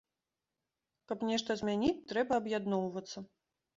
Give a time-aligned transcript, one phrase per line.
[1.11, 3.17] Каб нешта змяніць, трэба аб'ядноўвацца.